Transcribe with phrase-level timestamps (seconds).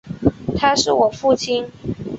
[0.57, 1.69] 他是我父亲